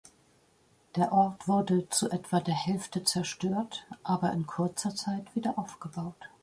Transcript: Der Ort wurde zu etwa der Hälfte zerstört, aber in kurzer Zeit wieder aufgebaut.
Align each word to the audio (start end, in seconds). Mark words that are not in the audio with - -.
Der 0.95 1.11
Ort 1.11 1.47
wurde 1.47 1.87
zu 1.89 2.09
etwa 2.09 2.39
der 2.39 2.55
Hälfte 2.55 3.03
zerstört, 3.03 3.85
aber 4.01 4.31
in 4.33 4.47
kurzer 4.47 4.95
Zeit 4.95 5.35
wieder 5.35 5.59
aufgebaut. 5.59 6.15